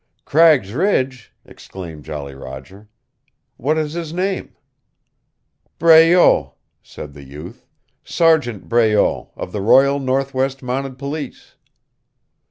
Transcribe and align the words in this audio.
"Cragg's 0.25 0.73
Ridge!" 0.73 1.31
exclaimed 1.45 2.05
Jolly 2.05 2.33
Roger. 2.33 2.89
"What 3.57 3.77
is 3.77 3.93
his 3.93 4.11
name?" 4.11 4.55
"Breault," 5.77 6.55
said 6.81 7.13
the 7.13 7.23
youth. 7.23 7.67
"Sergeant 8.03 8.67
Breault, 8.67 9.31
of 9.35 9.51
the 9.51 9.61
Royal 9.61 9.99
Northwest 9.99 10.63
Mounted 10.63 10.97
Police." 10.97 11.53